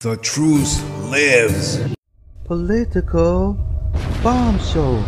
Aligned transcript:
The 0.00 0.16
truth 0.18 0.80
lives. 1.10 1.80
Political 2.44 3.54
Bomb 4.22 4.60
Show, 4.60 5.04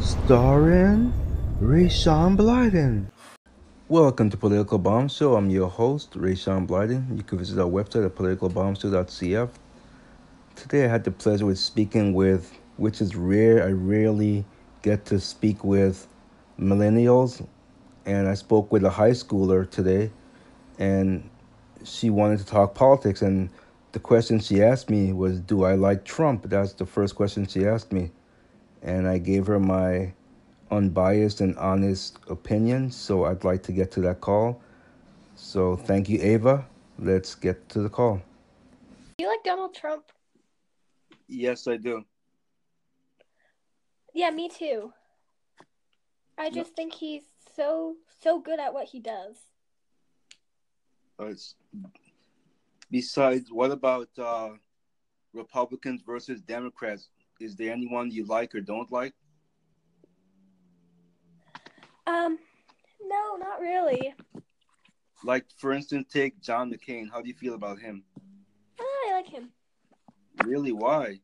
starring 0.00 1.12
Rayshawn 1.60 2.34
Blyden. 2.34 3.10
Welcome 3.90 4.30
to 4.30 4.38
Political 4.38 4.78
Bomb 4.78 5.08
Show. 5.08 5.36
I'm 5.36 5.50
your 5.50 5.68
host, 5.68 6.12
Rayshawn 6.12 6.66
Blyden. 6.66 7.14
You 7.14 7.22
can 7.22 7.36
visit 7.36 7.58
our 7.58 7.68
website 7.68 8.06
at 8.06 8.14
politicalbombshow.cf. 8.14 9.50
Today 10.56 10.86
I 10.86 10.88
had 10.88 11.04
the 11.04 11.10
pleasure 11.10 11.50
of 11.50 11.58
speaking 11.58 12.14
with, 12.14 12.58
which 12.78 13.02
is 13.02 13.14
rare, 13.14 13.62
I 13.62 13.72
rarely 13.72 14.46
get 14.80 15.04
to 15.06 15.20
speak 15.20 15.62
with 15.62 16.08
millennials. 16.58 17.46
And 18.06 18.28
I 18.28 18.32
spoke 18.32 18.72
with 18.72 18.82
a 18.82 18.90
high 18.90 19.10
schooler 19.10 19.68
today, 19.68 20.10
and 20.78 21.28
she 21.84 22.08
wanted 22.08 22.38
to 22.38 22.46
talk 22.46 22.74
politics. 22.74 23.20
And 23.20 23.50
the 23.92 23.98
question 23.98 24.38
she 24.40 24.62
asked 24.62 24.90
me 24.90 25.12
was, 25.12 25.40
Do 25.40 25.64
I 25.64 25.74
like 25.74 26.04
Trump? 26.04 26.48
That's 26.48 26.72
the 26.72 26.86
first 26.86 27.14
question 27.14 27.46
she 27.46 27.66
asked 27.66 27.92
me. 27.92 28.10
And 28.82 29.06
I 29.06 29.18
gave 29.18 29.46
her 29.46 29.58
my 29.58 30.12
unbiased 30.70 31.40
and 31.40 31.56
honest 31.58 32.18
opinion. 32.28 32.90
So 32.90 33.24
I'd 33.24 33.44
like 33.44 33.62
to 33.64 33.72
get 33.72 33.90
to 33.92 34.00
that 34.02 34.20
call. 34.20 34.60
So 35.34 35.76
thank 35.76 36.08
you, 36.08 36.20
Ava. 36.20 36.66
Let's 36.98 37.34
get 37.34 37.68
to 37.70 37.80
the 37.82 37.88
call. 37.88 38.22
Do 39.18 39.24
you 39.24 39.28
like 39.28 39.42
Donald 39.44 39.74
Trump? 39.74 40.04
Yes, 41.28 41.66
I 41.66 41.76
do. 41.76 42.04
Yeah, 44.14 44.30
me 44.30 44.48
too. 44.48 44.92
I 46.36 46.50
just 46.50 46.74
think 46.74 46.94
he's 46.94 47.22
so 47.54 47.96
so 48.22 48.40
good 48.40 48.58
at 48.58 48.72
what 48.72 48.86
he 48.86 48.98
does. 48.98 49.36
Uh, 51.18 51.32
besides, 52.90 53.50
what 53.50 53.70
about 53.70 54.08
uh, 54.18 54.50
Republicans 55.32 56.02
versus 56.04 56.40
Democrats? 56.40 57.08
Is 57.40 57.56
there 57.56 57.72
anyone 57.72 58.10
you 58.10 58.26
like 58.26 58.54
or 58.54 58.60
don't 58.60 58.90
like? 58.92 59.14
Um, 62.06 62.38
no, 63.02 63.36
not 63.36 63.60
really. 63.60 64.14
Like, 65.24 65.44
for 65.58 65.72
instance, 65.72 66.08
take 66.12 66.40
John 66.40 66.72
McCain. 66.72 67.10
How 67.10 67.20
do 67.20 67.28
you 67.28 67.34
feel 67.34 67.54
about 67.54 67.78
him? 67.78 68.02
Oh, 68.80 69.08
I 69.08 69.12
like 69.14 69.28
him. 69.28 69.50
Really? 70.44 70.72
Why? 70.72 71.20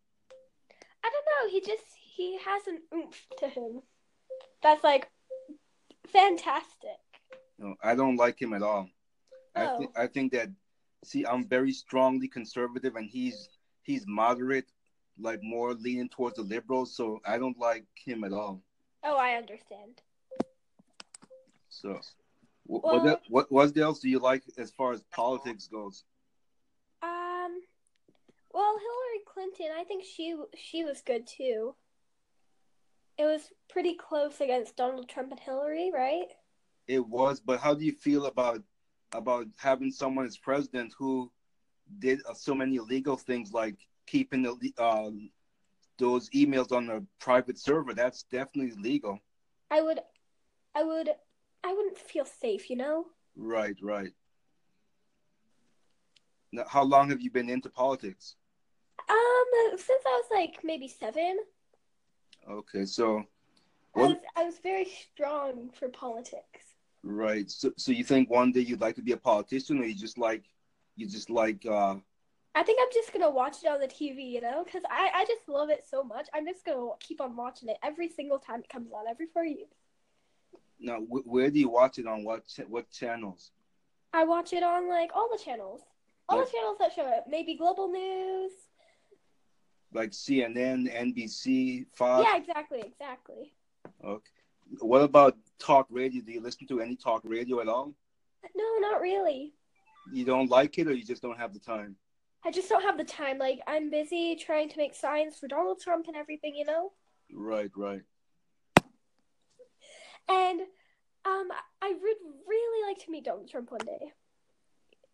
I 1.04 1.10
don't 1.10 1.26
know. 1.32 1.50
He 1.50 1.60
just 1.60 1.84
he 2.14 2.38
has 2.38 2.66
an 2.66 2.80
oomph 2.94 3.26
to 3.38 3.48
him. 3.48 3.82
That's 4.62 4.84
like 4.84 5.08
fantastic. 6.08 7.00
No, 7.58 7.74
I 7.82 7.94
don't 7.94 8.16
like 8.16 8.40
him 8.40 8.52
at 8.52 8.62
all. 8.62 8.88
I 9.54 9.66
Oh. 9.66 9.92
I 9.96 10.06
think 10.06 10.32
that 10.32 10.50
see, 11.06 11.24
I'm 11.24 11.46
very 11.46 11.72
strongly 11.72 12.28
conservative, 12.28 12.96
and 12.96 13.08
he's 13.08 13.48
he's 13.82 14.04
moderate, 14.06 14.70
like 15.18 15.40
more 15.42 15.74
leaning 15.74 16.08
towards 16.08 16.36
the 16.36 16.42
liberals. 16.42 16.94
So 16.96 17.20
I 17.26 17.38
don't 17.38 17.58
like 17.58 17.84
him 17.94 18.24
at 18.24 18.32
all. 18.32 18.62
Oh, 19.04 19.16
I 19.16 19.34
understand. 19.34 20.02
So, 21.68 22.00
what 22.64 22.82
Well- 22.84 23.04
what, 23.04 23.22
what 23.28 23.52
what 23.52 23.76
else 23.76 24.00
do 24.00 24.08
you 24.08 24.18
like 24.18 24.42
as 24.58 24.70
far 24.70 24.92
as 24.92 25.02
politics 25.04 25.68
goes? 25.68 26.04
Um, 27.02 27.60
well, 28.52 28.78
Hillary 28.78 29.22
Clinton, 29.26 29.68
I 29.78 29.84
think 29.84 30.04
she 30.04 30.34
she 30.56 30.84
was 30.84 31.02
good 31.02 31.26
too. 31.26 31.74
It 33.18 33.24
was 33.24 33.50
pretty 33.68 33.94
close 33.94 34.40
against 34.40 34.76
Donald 34.76 35.08
Trump 35.08 35.30
and 35.30 35.40
Hillary, 35.40 35.90
right? 35.92 36.28
It 36.86 37.06
was, 37.06 37.40
but 37.40 37.60
how 37.60 37.74
do 37.74 37.84
you 37.84 37.92
feel 37.92 38.26
about 38.26 38.62
about 39.16 39.46
having 39.56 39.90
someone 39.90 40.26
as 40.26 40.36
president 40.36 40.94
who 40.98 41.30
did 41.98 42.20
uh, 42.28 42.34
so 42.34 42.54
many 42.54 42.76
illegal 42.76 43.16
things 43.16 43.52
like 43.52 43.76
keeping 44.06 44.42
the 44.42 44.74
uh, 44.78 45.10
those 45.98 46.28
emails 46.30 46.72
on 46.72 46.90
a 46.90 47.02
private 47.18 47.58
server? 47.58 47.94
That's 47.94 48.24
definitely 48.24 48.72
illegal. 48.76 49.20
I 49.70 49.82
would, 49.82 50.00
I 50.74 50.82
would, 50.84 51.10
I 51.64 51.72
wouldn't 51.72 51.98
feel 51.98 52.24
safe, 52.24 52.70
you 52.70 52.76
know. 52.76 53.06
Right, 53.36 53.76
right. 53.82 54.12
Now, 56.52 56.64
how 56.68 56.84
long 56.84 57.10
have 57.10 57.20
you 57.20 57.30
been 57.30 57.48
into 57.48 57.68
politics? 57.70 58.36
Um, 59.08 59.78
since 59.78 60.02
I 60.06 60.10
was 60.10 60.26
like 60.30 60.60
maybe 60.64 60.88
seven, 60.88 61.38
Okay, 62.48 62.84
so 62.84 63.24
I 63.96 64.06
was 64.06 64.18
I 64.36 64.44
was 64.44 64.58
very 64.58 64.84
strong 64.84 65.70
for 65.78 65.88
politics. 65.88 66.75
Right. 67.08 67.48
So, 67.48 67.70
so 67.76 67.92
you 67.92 68.02
think 68.02 68.28
one 68.28 68.50
day 68.50 68.60
you'd 68.60 68.80
like 68.80 68.96
to 68.96 69.02
be 69.02 69.12
a 69.12 69.16
politician, 69.16 69.78
or 69.78 69.84
you 69.84 69.94
just 69.94 70.18
like 70.18 70.42
you 70.96 71.06
just 71.06 71.30
like 71.30 71.64
uh 71.64 71.94
I 72.54 72.62
think 72.64 72.80
I'm 72.82 72.88
just 72.92 73.12
gonna 73.12 73.30
watch 73.30 73.58
it 73.62 73.68
on 73.68 73.78
the 73.78 73.86
TV, 73.86 74.28
you 74.32 74.40
know, 74.40 74.64
because 74.64 74.82
I 74.90 75.10
I 75.14 75.24
just 75.24 75.48
love 75.48 75.70
it 75.70 75.84
so 75.88 76.02
much. 76.02 76.26
I'm 76.34 76.44
just 76.46 76.64
gonna 76.64 76.88
keep 76.98 77.20
on 77.20 77.36
watching 77.36 77.68
it 77.68 77.76
every 77.84 78.08
single 78.08 78.38
time 78.40 78.60
it 78.60 78.68
comes 78.68 78.90
on, 78.92 79.06
every 79.08 79.26
four 79.32 79.44
years. 79.44 79.68
now 80.80 80.98
wh- 81.00 81.26
where 81.26 81.48
do 81.50 81.58
you 81.60 81.68
watch 81.68 81.98
it 81.98 82.06
on 82.08 82.24
what 82.24 82.46
ch- 82.48 82.66
what 82.68 82.90
channels? 82.90 83.52
I 84.12 84.24
watch 84.24 84.52
it 84.52 84.64
on 84.64 84.88
like 84.88 85.10
all 85.14 85.28
the 85.30 85.38
channels, 85.42 85.82
all 86.28 86.38
Like- 86.38 86.46
the 86.50 86.52
channels 86.56 86.78
that 86.80 86.92
show 86.92 87.06
it. 87.06 87.24
Maybe 87.28 87.54
Global 87.54 87.88
News. 87.88 88.52
Like 89.92 90.10
CNN, 90.10 90.88
NBC, 90.92 91.86
Fox. 91.92 92.26
Yeah, 92.28 92.36
exactly, 92.36 92.80
exactly. 92.80 93.54
Okay. 94.04 94.30
What 94.80 95.02
about 95.02 95.36
talk 95.58 95.86
radio? 95.90 96.22
Do 96.22 96.32
you 96.32 96.40
listen 96.40 96.66
to 96.68 96.80
any 96.80 96.96
talk 96.96 97.22
radio 97.24 97.60
at 97.60 97.68
all? 97.68 97.94
No, 98.54 98.64
not 98.80 99.00
really. 99.00 99.52
You 100.12 100.24
don't 100.24 100.50
like 100.50 100.78
it, 100.78 100.86
or 100.86 100.92
you 100.92 101.04
just 101.04 101.22
don't 101.22 101.38
have 101.38 101.52
the 101.52 101.58
time? 101.60 101.96
I 102.44 102.50
just 102.50 102.68
don't 102.68 102.82
have 102.82 102.96
the 102.96 103.04
time. 103.04 103.38
Like 103.38 103.60
I'm 103.66 103.90
busy 103.90 104.36
trying 104.36 104.68
to 104.68 104.76
make 104.76 104.94
signs 104.94 105.36
for 105.36 105.48
Donald 105.48 105.80
Trump 105.80 106.06
and 106.06 106.16
everything, 106.16 106.54
you 106.54 106.64
know. 106.64 106.92
Right, 107.32 107.70
right. 107.76 108.02
And 110.28 110.60
um, 111.24 111.48
I 111.82 111.88
would 111.92 112.16
really 112.48 112.88
like 112.88 113.04
to 113.04 113.10
meet 113.10 113.24
Donald 113.24 113.50
Trump 113.50 113.70
one 113.70 113.80
day. 113.84 114.12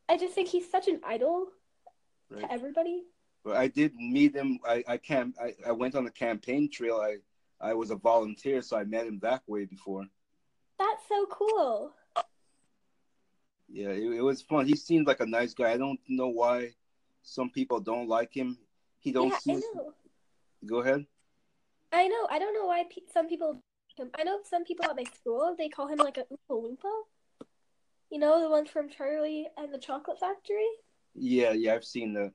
I 0.09 0.17
just 0.19 0.35
think 0.35 0.49
he's 0.49 0.71
such 0.71 0.89
an 0.89 1.01
idol 1.07 1.47
Right. 2.31 2.43
to 2.43 2.53
everybody. 2.53 3.03
But 3.45 3.57
I 3.57 3.69
did 3.69 3.95
meet 3.95 4.35
him. 4.35 4.59
I 4.67 4.85
I 4.87 4.97
camp. 4.97 5.37
I, 5.43 5.55
I 5.67 5.73
went 5.73 5.95
on 5.95 6.05
the 6.05 6.11
campaign 6.11 6.71
trail. 6.71 6.97
I 6.97 7.17
I 7.63 7.75
was 7.75 7.91
a 7.91 7.97
volunteer, 7.97 8.61
so 8.61 8.77
I 8.77 8.85
met 8.85 9.07
him 9.07 9.21
that 9.23 9.43
way 9.47 9.65
before. 9.65 10.05
That's 10.79 11.09
so 11.09 11.27
cool. 11.27 11.95
Yeah, 13.69 13.91
it, 13.91 14.03
it 14.03 14.21
was 14.21 14.43
fun. 14.43 14.67
He 14.67 14.77
seemed 14.77 15.07
like 15.07 15.21
a 15.21 15.27
nice 15.27 15.55
guy. 15.55 15.71
I 15.71 15.77
don't 15.77 16.01
know 16.09 16.29
why 16.29 16.75
some 17.23 17.51
people 17.51 17.81
don't 17.81 18.09
like 18.09 18.35
him. 18.37 18.59
He 18.99 19.13
don't 19.13 19.29
yeah, 19.29 19.55
I 19.55 19.61
know. 19.75 19.95
Go 20.67 20.81
ahead. 20.81 21.07
I 21.93 22.09
know. 22.09 22.27
I 22.31 22.39
don't 22.39 22.55
know 22.55 22.67
why 22.67 22.85
pe- 22.85 23.13
some 23.13 23.29
people. 23.29 23.61
I 24.19 24.25
know 24.25 24.41
some 24.49 24.65
people 24.65 24.87
at 24.89 24.97
my 24.97 25.05
school 25.05 25.55
they 25.57 25.69
call 25.69 25.87
him 25.87 25.99
like 25.99 26.17
a 26.17 26.23
Oompa 26.23 26.51
Loompa. 26.51 26.93
You 28.11 28.19
know 28.19 28.41
the 28.41 28.51
ones 28.51 28.71
from 28.71 28.89
Charlie 28.89 29.49
and 29.57 29.73
the 29.73 29.79
Chocolate 29.79 30.19
Factory. 30.19 30.69
Yeah, 31.15 31.53
yeah, 31.53 31.75
I've 31.75 31.85
seen 31.85 32.15
that. 32.15 32.33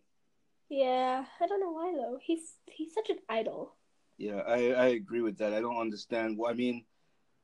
Yeah, 0.70 1.26
I 1.40 1.48
don't 1.48 1.60
know 1.60 1.72
why 1.72 1.94
though. 1.94 2.20
He's 2.22 2.56
he's 2.66 2.94
such 2.94 3.10
an 3.10 3.18
idol. 3.30 3.77
Yeah, 4.18 4.42
I 4.48 4.74
I 4.74 4.86
agree 4.88 5.22
with 5.22 5.38
that. 5.38 5.54
I 5.54 5.62
don't 5.62 5.78
understand. 5.78 6.38
Well, 6.38 6.50
I 6.52 6.54
mean, 6.56 6.86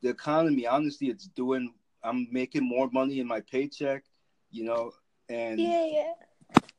the 0.01 0.09
economy. 0.09 0.65
Honestly, 0.67 1.07
it's 1.07 1.27
doing. 1.27 1.73
I'm 2.03 2.27
making 2.31 2.63
more 2.67 2.89
money 2.91 3.19
in 3.19 3.27
my 3.27 3.41
paycheck, 3.41 4.03
you 4.51 4.65
know, 4.65 4.91
and 5.29 5.59
Yeah, 5.59 5.85
yeah. 5.85 6.13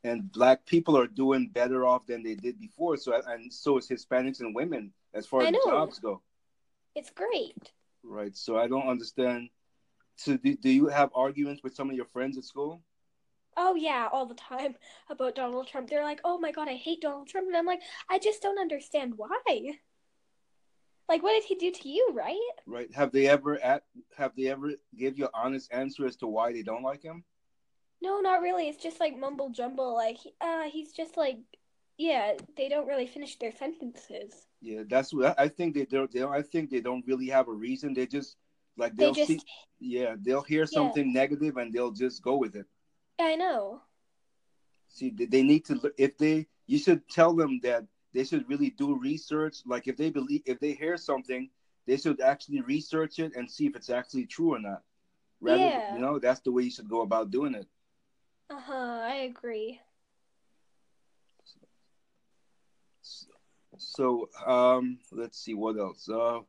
and 0.03 0.31
black 0.32 0.66
people 0.66 0.99
are 0.99 1.06
doing 1.06 1.49
better 1.49 1.87
off 1.87 2.06
than 2.06 2.22
they 2.22 2.34
did 2.34 2.60
before. 2.60 2.97
So 2.97 3.21
and 3.27 3.53
so 3.53 3.78
is 3.78 3.88
Hispanics 3.88 4.41
and 4.41 4.55
women 4.55 4.93
as 5.15 5.27
far 5.27 5.43
as 5.43 5.55
jobs 5.65 5.99
go. 5.99 6.21
It's 6.94 7.11
great. 7.11 7.72
Right. 8.03 8.37
So 8.37 8.59
I 8.59 8.69
don't 8.69 8.88
understand. 8.88 9.49
So 10.16 10.37
do, 10.37 10.56
do 10.56 10.71
you 10.71 10.88
have 10.88 11.11
arguments 11.15 11.62
with 11.62 11.75
some 11.75 11.91
of 11.91 11.97
your 11.97 12.05
friends 12.06 12.37
at 12.38 12.44
school? 12.44 12.82
Oh 13.56 13.75
yeah, 13.75 14.09
all 14.12 14.26
the 14.26 14.34
time 14.34 14.75
about 15.10 15.34
Donald 15.34 15.69
Trump. 15.69 15.88
They're 15.88 16.04
like, 16.04 16.20
"Oh 16.25 16.38
my 16.38 16.53
god, 16.53 16.69
I 16.69 16.75
hate 16.75 17.00
Donald 17.00 17.29
Trump," 17.29 17.49
and 17.49 17.56
I'm 17.56 17.67
like, 17.67 17.82
"I 18.11 18.19
just 18.19 18.43
don't 18.43 18.58
understand 18.58 19.14
why." 19.17 19.79
Like, 21.08 21.23
what 21.23 21.32
did 21.32 21.44
he 21.44 21.55
do 21.55 21.70
to 21.70 21.88
you, 21.88 22.11
right? 22.14 22.38
Right. 22.67 22.93
Have 22.94 23.12
they 23.12 23.29
ever 23.29 23.58
at 23.61 23.84
have 24.17 24.32
they 24.37 24.49
ever 24.49 24.73
give 24.96 25.19
you 25.19 25.25
an 25.26 25.31
honest 25.34 25.73
answer 25.73 26.06
as 26.06 26.17
to 26.17 26.26
why 26.26 26.52
they 26.52 26.62
don't 26.62 26.82
like 26.82 27.02
him? 27.02 27.25
No, 28.00 28.20
not 28.20 28.40
really. 28.40 28.69
It's 28.69 28.82
just 28.82 29.00
like 29.00 29.17
mumble 29.17 29.50
jumble. 29.50 29.94
Like, 29.94 30.19
uh, 30.40 30.64
he's 30.64 30.93
just 30.93 31.17
like, 31.17 31.38
yeah, 31.99 32.34
they 32.56 32.69
don't 32.69 32.87
really 32.87 33.06
finish 33.06 33.38
their 33.38 33.52
sentences. 33.52 34.46
Yeah, 34.61 34.82
that's 34.88 35.12
what 35.12 35.38
I 35.38 35.49
think 35.49 35.75
they 35.75 35.84
don't. 35.84 36.11
They 36.11 36.20
don't 36.20 36.32
I 36.32 36.43
think 36.43 36.70
they 36.70 36.81
don't 36.81 37.06
really 37.06 37.29
have 37.29 37.49
a 37.49 37.52
reason. 37.52 37.93
They 37.93 38.06
just 38.06 38.37
like 38.76 38.96
They 38.96 39.05
they'll 39.05 39.14
just, 39.14 39.29
see. 39.29 39.40
Yeah, 39.79 40.17
they'll 40.20 40.43
hear 40.43 40.67
something 40.67 41.12
negative 41.12 41.56
and 41.58 41.73
they'll 41.73 41.93
just 41.93 42.23
go 42.23 42.37
with 42.37 42.56
it. 42.56 42.67
I 43.19 43.34
know. 43.37 43.82
See, 44.88 45.11
they, 45.11 45.43
need 45.43 45.64
to. 45.66 45.93
If 45.99 46.16
they, 46.19 46.46
you 46.66 46.78
should 46.78 47.08
tell 47.08 47.34
them 47.34 47.61
that 47.62 47.87
they 48.12 48.25
should 48.25 48.49
really 48.49 48.70
do 48.70 48.96
research. 48.99 49.58
Like 49.66 49.87
if 49.88 49.96
they 49.96 50.11
believe, 50.11 50.43
if 50.46 50.58
they 50.61 50.72
hear 50.72 50.96
something, 50.96 51.50
they 51.87 51.96
should 51.96 52.20
actually 52.20 52.61
research 52.61 53.19
it 53.19 53.34
and 53.37 53.50
see 53.50 53.66
if 53.66 53.76
it's 53.76 53.90
actually 53.90 54.26
true 54.26 54.55
or 54.55 54.61
not. 54.61 54.82
Rather, 55.40 55.70
Yeah. 55.70 55.88
you 55.88 56.00
know, 56.00 56.19
that's 56.19 56.40
the 56.40 56.52
way 56.52 56.64
you 56.64 56.70
should 56.70 56.88
go 56.88 57.02
about 57.02 57.31
doing 57.31 57.55
it. 57.55 57.66
Uh 58.50 58.61
huh. 58.61 59.00
I 59.05 59.14
agree. 59.17 59.81
So 63.78 64.28
um, 64.46 64.99
let's 65.12 65.38
see 65.38 65.55
what 65.55 65.78
else. 65.78 66.08
Uh, 66.08 66.40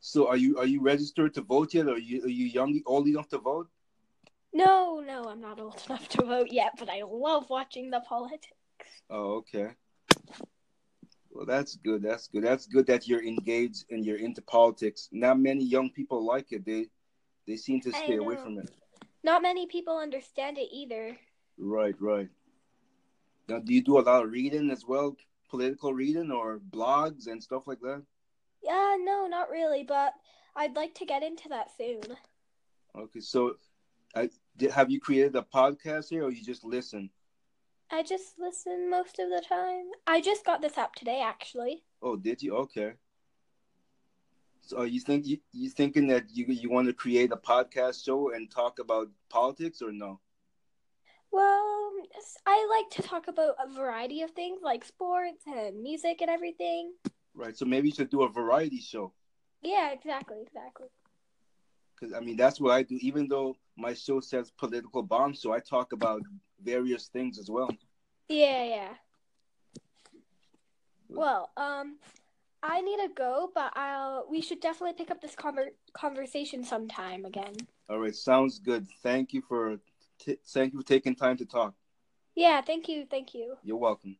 so 0.00 0.28
are 0.28 0.36
you 0.36 0.58
are 0.58 0.66
you 0.66 0.80
registered 0.80 1.34
to 1.34 1.42
vote 1.42 1.74
yet? 1.74 1.88
Are 1.88 1.98
you 1.98 2.24
are 2.24 2.28
you 2.28 2.46
young 2.46 2.80
old 2.86 3.06
enough 3.08 3.28
to 3.30 3.38
vote? 3.38 3.68
No, 4.52 5.00
no, 5.00 5.24
I'm 5.24 5.40
not 5.40 5.60
old 5.60 5.82
enough 5.88 6.08
to 6.10 6.24
vote 6.24 6.48
yet, 6.50 6.72
but 6.78 6.88
I 6.88 7.02
love 7.02 7.50
watching 7.50 7.90
the 7.90 8.00
politics. 8.00 8.48
Oh, 9.10 9.36
okay. 9.36 9.68
Well, 11.30 11.46
that's 11.46 11.76
good. 11.76 12.02
That's 12.02 12.26
good. 12.28 12.44
That's 12.44 12.66
good 12.66 12.86
that 12.86 13.06
you're 13.06 13.22
engaged 13.22 13.84
and 13.90 14.04
you're 14.04 14.18
into 14.18 14.42
politics. 14.42 15.08
Not 15.12 15.38
many 15.38 15.64
young 15.64 15.90
people 15.90 16.24
like 16.24 16.52
it. 16.52 16.64
They 16.64 16.86
they 17.46 17.56
seem 17.56 17.80
to 17.82 17.92
stay 17.92 18.16
away 18.16 18.36
from 18.36 18.58
it. 18.58 18.70
Not 19.22 19.42
many 19.42 19.66
people 19.66 19.98
understand 19.98 20.58
it 20.58 20.68
either. 20.72 21.16
Right, 21.58 21.94
right. 22.00 22.28
Now, 23.48 23.58
do 23.58 23.72
you 23.72 23.82
do 23.82 23.98
a 23.98 24.00
lot 24.00 24.24
of 24.24 24.30
reading 24.30 24.70
as 24.70 24.84
well, 24.84 25.16
political 25.48 25.94
reading 25.94 26.30
or 26.30 26.60
blogs 26.70 27.26
and 27.26 27.42
stuff 27.42 27.66
like 27.66 27.80
that? 27.80 28.02
Yeah, 28.62 28.96
no, 29.00 29.26
not 29.26 29.48
really, 29.50 29.84
but 29.84 30.12
I'd 30.54 30.76
like 30.76 30.94
to 30.96 31.06
get 31.06 31.22
into 31.22 31.48
that 31.48 31.68
soon. 31.76 32.02
Okay, 32.96 33.20
so, 33.20 33.54
I 34.14 34.30
did, 34.56 34.70
have 34.72 34.90
you 34.90 35.00
created 35.00 35.36
a 35.36 35.42
podcast 35.42 36.08
here, 36.10 36.24
or 36.24 36.30
you 36.30 36.42
just 36.44 36.64
listen? 36.64 37.10
I 37.90 38.02
just 38.02 38.38
listen 38.38 38.90
most 38.90 39.18
of 39.18 39.30
the 39.30 39.42
time. 39.46 39.86
I 40.06 40.20
just 40.20 40.44
got 40.44 40.60
this 40.60 40.76
app 40.76 40.94
today, 40.94 41.22
actually. 41.24 41.84
Oh, 42.02 42.16
did 42.16 42.42
you? 42.42 42.54
Okay. 42.56 42.92
So, 44.60 44.78
are 44.78 44.86
you 44.86 45.00
think 45.00 45.26
you 45.26 45.38
you 45.52 45.70
thinking 45.70 46.08
that 46.08 46.24
you 46.30 46.46
you 46.48 46.70
want 46.70 46.88
to 46.88 46.92
create 46.92 47.32
a 47.32 47.36
podcast 47.36 48.04
show 48.04 48.34
and 48.34 48.50
talk 48.50 48.78
about 48.78 49.08
politics 49.30 49.80
or 49.80 49.92
no? 49.92 50.20
Well, 51.30 51.92
I 52.46 52.66
like 52.70 52.90
to 52.96 53.08
talk 53.08 53.28
about 53.28 53.54
a 53.62 53.72
variety 53.72 54.22
of 54.22 54.30
things 54.32 54.60
like 54.62 54.84
sports 54.84 55.44
and 55.46 55.82
music 55.82 56.20
and 56.20 56.30
everything. 56.30 56.92
Right. 57.34 57.56
So 57.56 57.64
maybe 57.64 57.88
you 57.88 57.94
should 57.94 58.10
do 58.10 58.22
a 58.22 58.28
variety 58.28 58.80
show. 58.80 59.12
Yeah, 59.62 59.92
exactly, 59.92 60.38
exactly. 60.42 60.88
Because 61.98 62.14
I 62.14 62.20
mean 62.20 62.36
that's 62.36 62.60
what 62.60 62.72
I 62.72 62.82
do. 62.82 62.98
Even 63.00 63.28
though 63.28 63.56
my 63.76 63.94
show 63.94 64.20
says 64.20 64.50
political 64.50 65.02
bomb, 65.02 65.34
so 65.34 65.52
I 65.52 65.60
talk 65.60 65.92
about 65.92 66.22
various 66.62 67.08
things 67.08 67.38
as 67.38 67.50
well. 67.50 67.70
Yeah, 68.28 68.64
yeah. 68.64 68.88
Well, 71.08 71.50
um, 71.56 71.96
I 72.62 72.80
need 72.80 72.98
to 72.98 73.08
go, 73.14 73.50
but 73.54 73.72
I'll. 73.76 74.26
We 74.30 74.40
should 74.40 74.60
definitely 74.60 74.94
pick 74.94 75.10
up 75.10 75.20
this 75.20 75.34
conver- 75.34 75.74
conversation 75.94 76.64
sometime 76.64 77.24
again. 77.24 77.54
All 77.88 77.98
right, 77.98 78.14
sounds 78.14 78.58
good. 78.58 78.86
Thank 79.02 79.32
you 79.32 79.42
for 79.42 79.78
t- 80.18 80.38
thank 80.48 80.72
you 80.72 80.80
for 80.80 80.86
taking 80.86 81.14
time 81.14 81.36
to 81.38 81.46
talk. 81.46 81.74
Yeah, 82.34 82.60
thank 82.60 82.88
you, 82.88 83.06
thank 83.10 83.34
you. 83.34 83.56
You're 83.64 83.78
welcome. 83.78 84.16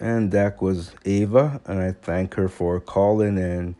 And 0.00 0.32
that 0.32 0.60
was 0.60 0.92
Ava, 1.04 1.60
and 1.66 1.80
I 1.80 1.92
thank 1.92 2.34
her 2.34 2.48
for 2.48 2.80
calling 2.80 3.38
and 3.38 3.74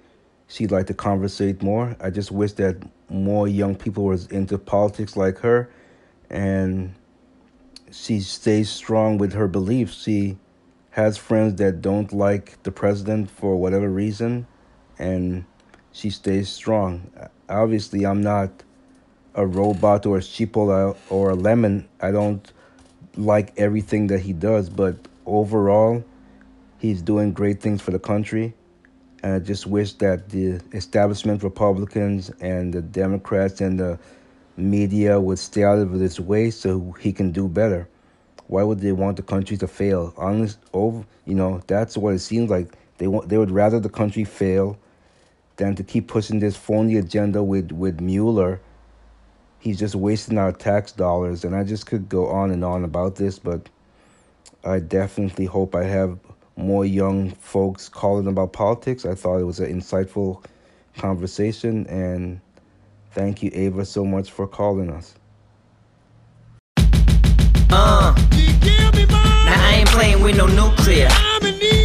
she'd 0.53 0.71
like 0.71 0.87
to 0.87 0.95
conversate 0.95 1.63
more. 1.63 1.97
I 1.99 2.11
just 2.11 2.31
wish 2.31 2.53
that 2.53 2.77
more 3.09 3.49
young 3.49 3.75
people 3.75 4.05
was 4.05 4.27
into 4.27 4.59
politics 4.59 5.17
like 5.17 5.39
her 5.39 5.71
and 6.29 6.95
she 7.91 8.21
stays 8.21 8.69
strong 8.69 9.17
with 9.17 9.33
her 9.33 9.49
beliefs. 9.49 10.03
She 10.03 10.37
has 10.91 11.17
friends 11.17 11.57
that 11.57 11.81
don't 11.81 12.13
like 12.13 12.63
the 12.65 12.71
president 12.71 13.31
for 13.31 13.57
whatever 13.57 13.89
reason 13.89 14.47
and 14.99 15.47
she 15.93 16.11
stays 16.11 16.51
strong. 16.51 17.11
Obviously, 17.49 18.05
I'm 18.05 18.23
not 18.23 18.51
a 19.35 19.47
robot 19.47 20.05
or 20.05 20.19
a 20.19 20.23
sheep 20.23 20.57
or 20.57 20.97
a 21.11 21.35
lemon. 21.35 21.89
I 22.01 22.11
don't 22.11 22.51
like 23.17 23.55
everything 23.57 24.09
that 24.09 24.21
he 24.21 24.35
does, 24.35 24.69
but 24.69 24.97
overall, 25.25 26.05
he's 26.79 27.01
doing 27.01 27.33
great 27.33 27.63
things 27.63 27.81
for 27.81 27.91
the 27.91 27.99
country. 27.99 28.55
I 29.23 29.39
just 29.39 29.67
wish 29.67 29.93
that 29.95 30.31
the 30.31 30.61
establishment 30.73 31.43
Republicans 31.43 32.31
and 32.41 32.73
the 32.73 32.83
Democrats 32.83 33.61
and 33.61 33.79
the 33.79 33.99
media 34.57 35.21
would 35.21 35.39
stay 35.39 35.65
out 35.65 35.79
of 35.79 35.93
his 35.93 36.19
way 36.21 36.51
so 36.51 36.93
he 37.01 37.13
can 37.13 37.31
do 37.31 37.49
better. 37.49 37.89
Why 38.49 38.65
would 38.65 38.81
they 38.81 38.93
want 38.93 39.17
the 39.17 39.23
country 39.23 39.57
to 39.59 39.69
fail? 39.69 40.13
Honest, 40.17 40.59
over, 40.73 41.05
you 41.25 41.35
know, 41.35 41.63
that's 41.67 41.97
what 41.97 42.15
it 42.15 42.19
seems 42.19 42.51
like. 42.51 42.75
They 42.99 43.07
want, 43.07 43.29
they 43.29 43.39
would 43.39 43.51
rather 43.51 43.81
the 43.81 43.89
country 43.89 44.25
fail 44.25 44.77
than 45.57 45.75
to 45.77 45.85
keep 45.85 46.09
pushing 46.09 46.41
this 46.41 46.57
phony 46.57 46.97
agenda 46.97 47.43
with 47.43 47.73
with 47.73 48.01
Mueller. 48.01 48.61
He's 49.61 49.79
just 49.79 49.95
wasting 49.95 50.37
our 50.39 50.53
tax 50.53 50.93
dollars, 50.93 51.45
and 51.45 51.55
I 51.55 51.63
just 51.63 51.87
could 51.87 52.09
go 52.09 52.27
on 52.27 52.51
and 52.51 52.65
on 52.65 52.85
about 52.85 53.17
this, 53.17 53.39
but 53.39 53.69
I 54.65 54.81
definitely 54.81 55.47
hope 55.47 55.75
I 55.75 55.85
have 55.85 56.19
more 56.57 56.85
young 56.85 57.31
folks 57.31 57.89
calling 57.89 58.27
about 58.27 58.53
politics. 58.53 59.05
I 59.05 59.15
thought 59.15 59.39
it 59.39 59.45
was 59.45 59.61
an 59.61 59.73
insightful 59.73 60.45
conversation, 60.97 61.87
and 61.87 62.41
thank 63.13 63.43
you, 63.43 63.51
Ava, 63.55 63.85
so 63.85 64.05
much 64.05 64.31
for 64.31 64.47
calling 64.47 64.91
us. 64.91 65.15
Uh. 67.71 68.15
Now 69.53 69.69
I 69.69 69.77
ain't 69.79 69.89
playing 69.89 70.23
with 70.23 70.37
no 70.37 70.47
nuclear. 70.47 71.09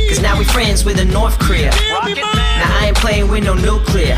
Cause 0.07 0.21
now 0.21 0.37
we 0.37 0.45
friends 0.45 0.85
with 0.85 0.97
the 0.97 1.05
North 1.05 1.37
Korea. 1.39 1.71
Now 1.71 2.01
I 2.01 2.85
ain't 2.87 2.97
playing 2.97 3.29
with 3.29 3.43
no 3.43 3.53
nuclear. 3.53 4.17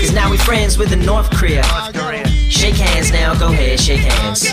Cause 0.00 0.12
now 0.12 0.30
we 0.30 0.36
friends 0.38 0.78
with 0.78 0.90
the 0.90 0.96
North 0.96 1.30
Korea. 1.30 1.62
Shake 2.48 2.76
hands 2.76 3.10
now, 3.12 3.34
go 3.34 3.48
ahead, 3.48 3.80
shake 3.80 4.00
hands. 4.00 4.44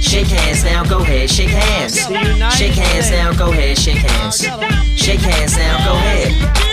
Shake 0.00 0.26
hands 0.28 0.64
now, 0.64 0.84
go 0.84 1.00
ahead, 1.00 1.30
shake 1.30 1.50
hands. 1.50 1.96
Shake 2.56 2.74
hands 2.74 3.10
now, 3.10 3.32
go 3.32 3.50
ahead, 3.50 3.78
shake 3.78 3.98
hands. 3.98 4.38
Shake 4.96 5.20
hands 5.20 5.56
now, 5.56 5.84
go 5.84 5.92
ahead. 5.94 6.67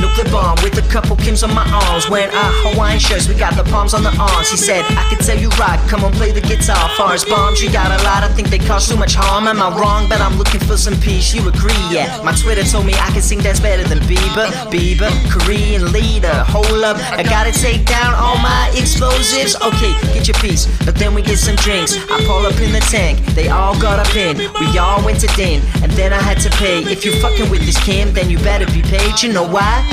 Nuclear 0.00 0.30
bomb 0.30 0.56
with 0.62 0.76
a 0.78 0.86
couple 0.92 1.16
Kims 1.16 1.42
on 1.46 1.54
my 1.54 1.64
arms. 1.70 2.08
Wearing 2.08 2.34
our 2.34 2.52
Hawaiian 2.68 2.98
shirts, 2.98 3.28
we 3.28 3.34
got 3.34 3.56
the 3.56 3.64
palms 3.64 3.94
on 3.94 4.02
the 4.02 4.14
arms. 4.18 4.50
He 4.50 4.56
said, 4.56 4.84
I 4.96 5.08
can 5.08 5.18
tell 5.18 5.38
you 5.38 5.48
rock, 5.56 5.80
come 5.88 6.04
on, 6.04 6.12
play 6.12 6.32
the 6.32 6.40
guitar. 6.40 6.88
Far 6.96 7.12
as 7.14 7.24
bombs, 7.24 7.62
you 7.62 7.72
got 7.72 7.88
a 7.88 8.02
lot, 8.04 8.22
I 8.22 8.28
think 8.28 8.48
they 8.48 8.58
cause 8.58 8.88
too 8.88 8.96
much 8.96 9.14
harm. 9.14 9.46
Am 9.48 9.60
I 9.60 9.68
wrong? 9.78 10.08
But 10.08 10.20
I'm 10.20 10.36
looking 10.36 10.60
for 10.60 10.76
some 10.76 10.98
peace, 11.00 11.34
you 11.34 11.46
agree, 11.48 11.72
yeah. 11.90 12.20
My 12.22 12.32
Twitter 12.32 12.62
told 12.62 12.86
me 12.86 12.94
I 12.94 13.10
can 13.12 13.22
sing 13.22 13.40
that's 13.40 13.60
better 13.60 13.84
than 13.84 13.98
Bieber. 14.00 14.46
Bieber, 14.70 15.10
Korean 15.30 15.92
leader, 15.92 16.44
hold 16.44 16.84
up. 16.84 16.96
I 17.12 17.22
gotta 17.22 17.52
take 17.52 17.86
down 17.86 18.14
all 18.14 18.36
my 18.38 18.72
explosives. 18.76 19.56
Okay, 19.56 19.92
get 20.12 20.28
your 20.28 20.38
piece, 20.38 20.66
but 20.84 20.94
then 20.94 21.14
we 21.14 21.22
get 21.22 21.38
some 21.38 21.56
drinks. 21.56 21.96
I 22.10 22.22
pull 22.26 22.44
up 22.46 22.58
in 22.60 22.72
the 22.72 22.84
tank, 22.90 23.24
they 23.34 23.48
all 23.48 23.78
got 23.80 23.98
up 23.98 24.14
in. 24.14 24.38
We 24.60 24.78
all 24.78 25.04
went 25.04 25.20
to 25.20 25.28
din, 25.36 25.62
and 25.82 25.90
then 25.92 26.12
I 26.12 26.20
had 26.20 26.38
to 26.40 26.50
pay. 26.50 26.82
If 26.84 27.04
you 27.04 27.12
fucking 27.20 27.50
with 27.50 27.64
this 27.64 27.82
Kim, 27.82 28.12
then 28.12 28.30
you 28.30 28.38
better 28.38 28.66
be 28.66 28.82
paid. 28.82 29.22
You 29.22 29.32
know 29.32 29.46
why? 29.46 29.84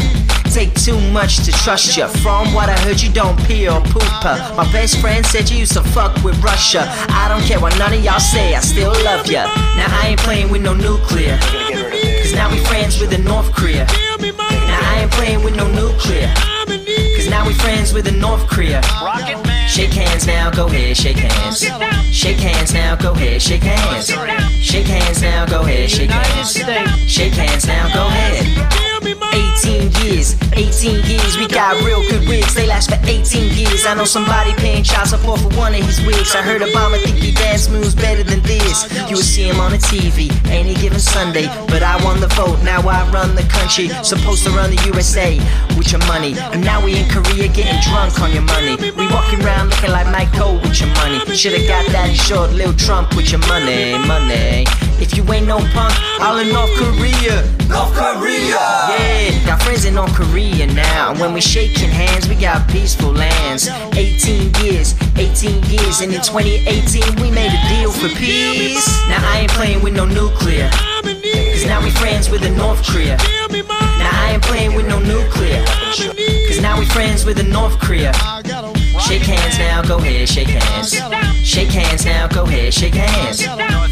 Take 0.53 0.75
too 0.75 0.99
much 1.09 1.43
to 1.45 1.51
trust 1.51 1.97
ya. 1.97 2.07
From 2.07 2.53
what 2.53 2.69
I 2.69 2.77
heard, 2.85 3.01
you 3.01 3.11
don't 3.11 3.35
pee 3.47 3.67
or 3.67 3.81
pooper. 3.81 4.37
My 4.55 4.71
best 4.71 5.01
friend 5.01 5.25
said 5.25 5.49
you 5.49 5.57
used 5.57 5.73
to 5.73 5.81
fuck 5.81 6.13
with 6.23 6.37
Russia. 6.43 6.85
I 7.09 7.27
don't 7.27 7.41
care 7.41 7.59
what 7.59 7.75
none 7.79 7.91
of 7.91 8.03
y'all 8.03 8.19
say, 8.19 8.53
I 8.53 8.59
still 8.59 8.93
love 9.03 9.25
ya. 9.25 9.45
Now 9.75 9.87
I 9.89 10.09
ain't 10.09 10.19
playing 10.19 10.51
with 10.51 10.61
no 10.61 10.75
nuclear. 10.75 11.39
Cause 12.21 12.33
now 12.35 12.51
we 12.51 12.59
friends 12.65 13.01
with 13.01 13.09
the 13.09 13.17
North 13.17 13.51
Korea. 13.51 13.87
Now 14.21 14.79
I 14.93 14.99
ain't 15.01 15.11
playing 15.11 15.43
with 15.43 15.55
no 15.55 15.65
nuclear. 15.73 16.31
Cause 17.17 17.27
now 17.31 17.47
we 17.47 17.53
friends 17.55 17.91
with 17.91 18.05
the 18.05 18.11
North 18.11 18.45
Korea. 18.47 18.83
Shake 19.67 19.93
hands 19.93 20.27
now, 20.27 20.51
go 20.51 20.67
ahead, 20.67 20.95
shake 20.95 21.17
hands. 21.17 21.61
Shake 22.13 22.37
hands 22.37 22.75
now, 22.75 22.95
go 22.95 23.13
ahead, 23.13 23.41
shake 23.41 23.63
hands. 23.63 24.07
Shake 24.61 24.85
hands 24.85 25.19
now, 25.19 25.47
go 25.47 25.61
ahead, 25.61 25.89
shake 25.89 26.11
hands. 26.11 26.53
Shake 27.09 27.33
hands 27.33 27.65
now, 27.65 27.91
go 27.91 28.05
ahead. 28.05 28.92
18 29.33 29.91
years, 30.03 30.35
18 30.53 31.05
years, 31.05 31.37
we 31.37 31.47
got 31.47 31.75
real 31.83 32.01
good 32.09 32.27
wigs, 32.27 32.53
they 32.53 32.67
last 32.67 32.89
for 32.89 32.99
18 33.03 33.53
years. 33.53 33.85
I 33.85 33.93
know 33.93 34.05
somebody 34.05 34.53
paying 34.53 34.83
child 34.83 35.09
support 35.09 35.39
for 35.39 35.49
one 35.57 35.73
of 35.73 35.83
his 35.83 35.99
wigs. 36.05 36.35
I 36.35 36.41
heard 36.41 36.61
Obama 36.61 37.01
think 37.01 37.17
he 37.17 37.31
dance 37.31 37.69
moves 37.69 37.95
better 37.95 38.23
than 38.23 38.41
this. 38.41 38.89
You 39.09 39.17
will 39.17 39.23
see 39.23 39.43
him 39.43 39.59
on 39.59 39.71
the 39.71 39.77
TV 39.77 40.31
any 40.49 40.75
given 40.75 40.99
Sunday, 40.99 41.47
but 41.67 41.83
I 41.83 42.03
won 42.03 42.19
the 42.19 42.27
vote, 42.27 42.61
now 42.63 42.81
I 42.87 43.09
run 43.11 43.35
the 43.35 43.43
country. 43.43 43.89
Supposed 44.03 44.43
to 44.45 44.51
run 44.51 44.69
the 44.69 44.81
USA 44.85 45.37
with 45.77 45.91
your 45.91 46.03
money, 46.07 46.35
and 46.37 46.63
now 46.63 46.83
we 46.83 46.97
in 46.97 47.09
Korea 47.09 47.47
getting 47.47 47.79
drunk 47.81 48.19
on 48.21 48.31
your 48.31 48.43
money. 48.43 48.75
We 48.97 49.07
walking 49.07 49.43
around 49.43 49.69
looking 49.69 49.91
like 49.91 50.31
Cole 50.33 50.59
with 50.59 50.79
your 50.79 50.89
money. 50.95 51.19
Should've 51.35 51.67
got 51.67 51.85
that 51.91 52.15
short 52.15 52.51
little 52.51 52.73
Trump 52.73 53.15
with 53.15 53.31
your 53.31 53.41
money, 53.47 53.97
money. 54.07 54.65
If 54.99 55.17
you 55.17 55.23
ain't 55.33 55.47
no 55.47 55.57
punk, 55.73 55.93
all 56.21 56.37
in 56.37 56.49
North 56.49 56.71
Korea! 56.77 57.43
When 61.11 61.33
we 61.33 61.41
shaking 61.41 61.89
hands, 61.89 62.29
we 62.29 62.35
got 62.35 62.67
peaceful 62.69 63.11
lands. 63.11 63.67
18 63.95 64.53
years, 64.63 64.95
18 65.17 65.61
years, 65.63 65.99
and 66.01 66.13
in 66.13 66.21
2018 66.21 67.21
we 67.21 67.29
made 67.29 67.51
a 67.51 67.61
deal 67.69 67.91
for 67.91 68.07
peace. 68.15 68.87
Now 69.09 69.19
I 69.21 69.39
ain't 69.41 69.51
playing 69.51 69.83
with 69.83 69.93
no 69.93 70.05
nuclear. 70.05 70.69
Cause 71.03 71.65
now 71.65 71.83
we 71.83 71.91
friends 71.91 72.29
with 72.29 72.41
the 72.41 72.51
North 72.51 72.81
Korea. 72.85 73.17
Now 73.51 74.11
I 74.11 74.31
ain't 74.33 74.43
playing 74.43 74.75
with 74.75 74.87
no 74.87 74.99
nuclear. 74.99 75.63
Cause 76.47 76.61
now 76.61 76.79
we 76.79 76.85
friends 76.85 77.25
with 77.25 77.37
the 77.37 77.43
North 77.43 77.79
Korea. 77.79 78.13
Shake 79.05 79.23
hands 79.23 79.59
now, 79.59 79.81
go 79.81 79.97
ahead, 79.97 80.29
shake 80.29 80.47
hands. 80.47 80.93
Shake 81.45 81.69
hands 81.69 82.05
now, 82.05 82.27
go 82.27 82.43
ahead, 82.43 82.73
shake 82.73 82.95
hands. 82.95 83.41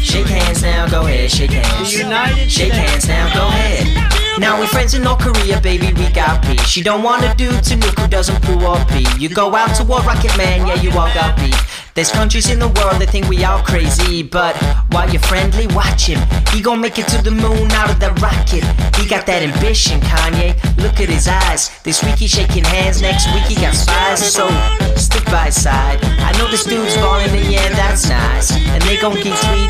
Shake 0.02 0.26
hands 0.26 0.62
now, 0.62 0.88
go 0.88 1.06
ahead, 1.06 1.30
shake 1.30 1.50
hands. 1.50 1.92
United 1.92 2.50
shake 2.50 2.72
hands 2.72 3.06
now, 3.06 3.32
go 3.34 3.46
ahead. 3.48 4.11
Now 4.38 4.58
we're 4.58 4.66
friends 4.66 4.94
in 4.94 5.02
North 5.02 5.20
Korea, 5.20 5.60
baby, 5.60 5.92
we 5.92 6.10
got 6.10 6.42
beef. 6.42 6.64
She 6.66 6.82
don't 6.82 7.02
wanna 7.02 7.34
do 7.36 7.50
to 7.50 7.74
nuke 7.76 7.98
who 8.00 8.08
doesn't 8.08 8.42
pull 8.42 8.64
or 8.64 8.82
pee. 8.86 9.06
You 9.18 9.28
go 9.28 9.54
out 9.54 9.76
to 9.76 9.84
war, 9.84 10.00
rocket 10.00 10.36
man, 10.36 10.66
yeah, 10.66 10.80
you 10.80 10.90
all 10.90 11.12
got 11.14 11.36
beef. 11.36 11.82
There's 11.94 12.10
countries 12.10 12.48
in 12.48 12.58
the 12.58 12.68
world 12.68 13.02
that 13.02 13.10
think 13.10 13.28
we 13.28 13.44
all 13.44 13.62
crazy, 13.62 14.22
but 14.22 14.56
while 14.92 15.10
you're 15.10 15.20
friendly, 15.20 15.66
watch 15.76 16.08
him. 16.08 16.18
He 16.48 16.62
gon' 16.62 16.80
make 16.80 16.98
it 16.98 17.06
to 17.08 17.20
the 17.20 17.30
moon 17.30 17.70
out 17.72 17.90
of 17.90 18.00
that 18.00 18.16
rocket. 18.22 18.64
He 18.96 19.06
got 19.06 19.26
that 19.26 19.44
ambition, 19.44 20.00
Kanye. 20.00 20.56
Look 20.80 21.00
at 21.00 21.10
his 21.12 21.28
eyes. 21.28 21.68
This 21.84 22.02
week 22.02 22.16
he's 22.16 22.30
shaking 22.30 22.64
hands, 22.64 23.02
next 23.02 23.28
week 23.34 23.44
he 23.44 23.56
got 23.56 23.74
spies. 23.74 24.24
So 24.24 24.48
stick 24.96 25.26
by 25.26 25.52
his 25.52 25.60
side. 25.60 26.00
I 26.24 26.32
know 26.38 26.48
this 26.48 26.64
dude's 26.64 26.96
falling, 26.96 27.28
and 27.28 27.52
yeah, 27.52 27.68
that's 27.76 28.08
nice. 28.08 28.56
And 28.56 28.80
they 28.84 28.96
gon' 28.96 29.12
keep 29.12 29.34
tweeting 29.44 29.61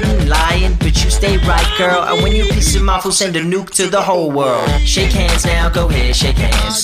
stay 1.22 1.36
right, 1.46 1.78
girl. 1.78 2.02
And 2.02 2.20
when 2.20 2.34
you 2.34 2.44
him 2.52 2.88
off, 2.88 3.04
we'll 3.04 3.12
send 3.12 3.36
a 3.36 3.40
nuke 3.40 3.70
to 3.76 3.86
the 3.86 4.02
whole 4.02 4.32
world. 4.32 4.68
Shake 4.80 5.12
hands 5.12 5.44
now, 5.44 5.68
go 5.68 5.88
ahead, 5.88 6.16
shake 6.16 6.36
hands. 6.36 6.82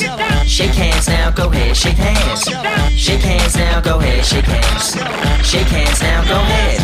Shake 0.49 0.77
hands 0.77 1.09
now, 1.09 1.31
go 1.33 1.51
ahead, 1.51 1.77
shake 1.77 1.97
hands. 1.97 2.45
Shake 2.97 3.21
hands 3.21 3.57
now, 3.57 3.81
go 3.81 3.99
ahead, 3.99 4.25
shake 4.25 4.45
hands. 4.45 4.95
Shake 5.45 5.67
hands 5.67 6.01
now, 6.01 6.23
go 6.33 6.39
ahead. 6.39 6.79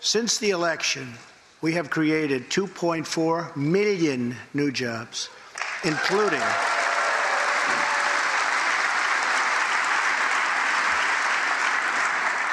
Since 0.00 0.38
the 0.38 0.50
election, 0.50 1.14
we 1.60 1.72
have 1.74 1.88
created 1.88 2.50
2.4 2.50 3.54
million 3.54 4.34
new 4.54 4.72
jobs, 4.72 5.30
including 5.84 6.42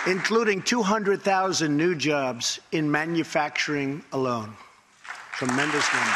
including 0.10 0.60
200,000 0.64 1.78
new 1.78 1.94
jobs 1.94 2.60
in 2.72 2.90
manufacturing 2.90 4.04
alone. 4.12 4.52
Tremendous 5.34 5.88
number. 5.94 6.12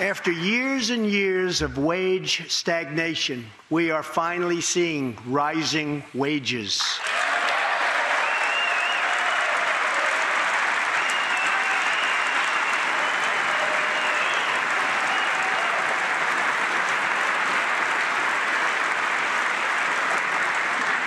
After 0.00 0.32
years 0.32 0.88
and 0.88 1.06
years 1.06 1.60
of 1.60 1.76
wage 1.76 2.50
stagnation, 2.50 3.44
we 3.68 3.90
are 3.90 4.02
finally 4.02 4.62
seeing 4.62 5.18
rising 5.26 6.02
wages. 6.14 6.82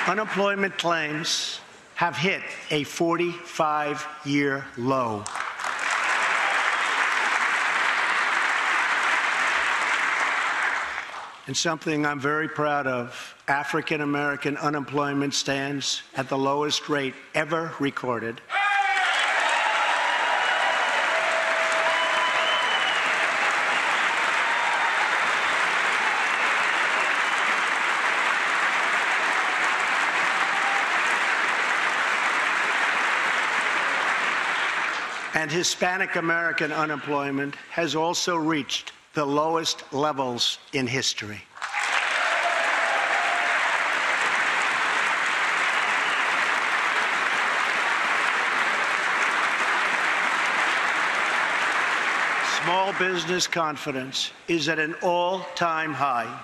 Unemployment 0.08 0.78
claims 0.78 1.60
have 1.96 2.16
hit 2.16 2.42
a 2.72 2.84
45 2.84 4.08
year 4.26 4.66
low. 4.78 5.24
and 11.48 11.56
something 11.56 12.06
I'm 12.06 12.20
very 12.20 12.50
proud 12.50 12.88
of. 12.88 13.36
African 13.48 14.02
American 14.02 14.58
unemployment 14.58 15.34
stands 15.34 16.04
at 16.16 16.28
the 16.28 16.38
lowest 16.38 16.90
rate 16.90 17.14
ever 17.34 17.74
recorded. 17.80 18.42
And 35.38 35.52
Hispanic 35.52 36.16
American 36.16 36.72
unemployment 36.72 37.54
has 37.70 37.96
also 37.96 38.36
reached 38.36 38.92
the 39.14 39.24
lowest 39.24 39.84
levels 39.94 40.58
in 40.74 40.88
history. 40.88 41.44
Small 52.64 52.94
business 52.94 53.46
confidence 53.46 54.32
is 54.48 54.68
at 54.68 54.80
an 54.80 54.96
all 55.04 55.46
time 55.54 55.94
high. 55.94 56.36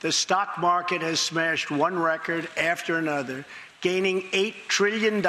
The 0.00 0.10
stock 0.10 0.56
market 0.58 1.02
has 1.02 1.20
smashed 1.20 1.70
one 1.70 1.98
record 1.98 2.48
after 2.56 2.96
another, 2.96 3.44
gaining 3.80 4.22
$8 4.32 4.54
trillion 4.68 5.24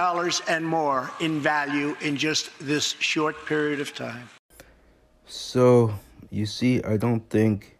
and 0.47 0.65
more 0.65 1.11
in 1.19 1.39
value 1.39 1.95
in 2.01 2.17
just 2.17 2.49
this 2.59 2.95
short 2.99 3.45
period 3.45 3.79
of 3.79 3.93
time. 3.93 4.29
So, 5.25 5.93
you 6.31 6.45
see, 6.45 6.81
I 6.83 6.97
don't 6.97 7.27
think 7.29 7.77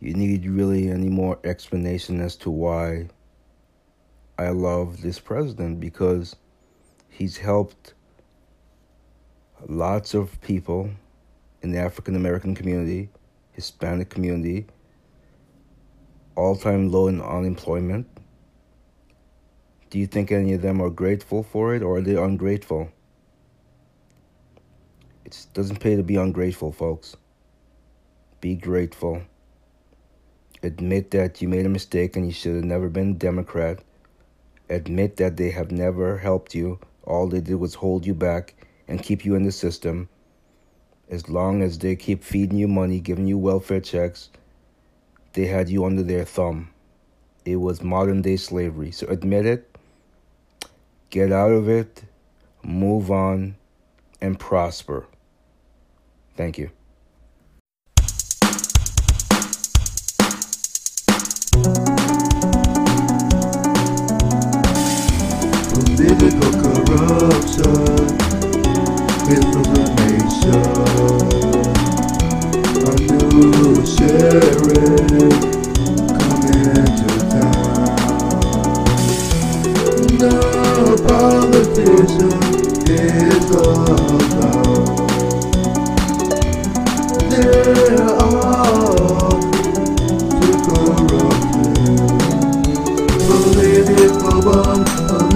you 0.00 0.14
need 0.14 0.44
really 0.46 0.90
any 0.90 1.08
more 1.08 1.38
explanation 1.44 2.20
as 2.20 2.36
to 2.36 2.50
why 2.50 3.08
I 4.38 4.50
love 4.50 5.00
this 5.00 5.18
president 5.18 5.80
because 5.80 6.36
he's 7.08 7.36
helped 7.36 7.94
lots 9.68 10.14
of 10.14 10.38
people 10.42 10.90
in 11.62 11.70
the 11.70 11.78
African 11.78 12.16
American 12.16 12.54
community, 12.54 13.08
Hispanic 13.52 14.10
community, 14.10 14.66
all 16.34 16.56
time 16.56 16.90
low 16.90 17.08
in 17.08 17.22
unemployment. 17.22 18.06
Do 19.90 19.98
you 19.98 20.06
think 20.06 20.32
any 20.32 20.52
of 20.52 20.62
them 20.62 20.80
are 20.80 20.90
grateful 20.90 21.42
for 21.44 21.74
it 21.74 21.82
or 21.82 21.98
are 21.98 22.00
they 22.00 22.16
ungrateful? 22.16 22.90
It 25.24 25.46
doesn't 25.54 25.80
pay 25.80 25.96
to 25.96 26.02
be 26.02 26.16
ungrateful, 26.16 26.72
folks. 26.72 27.16
Be 28.40 28.54
grateful. 28.54 29.22
Admit 30.62 31.12
that 31.12 31.40
you 31.40 31.48
made 31.48 31.66
a 31.66 31.68
mistake 31.68 32.16
and 32.16 32.26
you 32.26 32.32
should 32.32 32.56
have 32.56 32.64
never 32.64 32.88
been 32.88 33.10
a 33.10 33.14
Democrat. 33.14 33.80
Admit 34.68 35.16
that 35.18 35.36
they 35.36 35.50
have 35.50 35.70
never 35.70 36.18
helped 36.18 36.54
you. 36.54 36.80
All 37.04 37.28
they 37.28 37.40
did 37.40 37.56
was 37.56 37.74
hold 37.74 38.04
you 38.04 38.14
back 38.14 38.54
and 38.88 39.02
keep 39.02 39.24
you 39.24 39.36
in 39.36 39.44
the 39.44 39.52
system. 39.52 40.08
As 41.08 41.28
long 41.28 41.62
as 41.62 41.78
they 41.78 41.94
keep 41.94 42.24
feeding 42.24 42.58
you 42.58 42.66
money, 42.66 42.98
giving 42.98 43.28
you 43.28 43.38
welfare 43.38 43.80
checks, 43.80 44.30
they 45.34 45.46
had 45.46 45.68
you 45.68 45.84
under 45.84 46.02
their 46.02 46.24
thumb. 46.24 46.70
It 47.44 47.56
was 47.56 47.82
modern 47.82 48.22
day 48.22 48.36
slavery. 48.36 48.90
So 48.90 49.06
admit 49.06 49.46
it, 49.46 49.75
get 51.10 51.32
out 51.32 51.52
of 51.52 51.68
it, 51.68 52.04
move 52.62 53.10
on, 53.10 53.56
and 54.20 54.38
prosper. 54.38 55.06
Thank 56.36 56.58
you. 56.58 56.70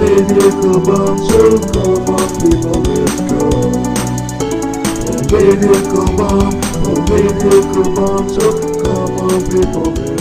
Political 0.01 0.79
bomb, 0.81 1.17
so 1.29 1.59
come 1.71 2.09
on 2.09 2.27
people, 2.39 2.81
let's 2.81 3.19
go. 3.31 3.41
Political 5.29 6.05
bomb, 6.17 6.61
political 6.83 7.87
bomb, 7.95 8.29
so 8.29 8.45
come 8.83 9.13
on 9.19 9.41
people. 9.49 10.20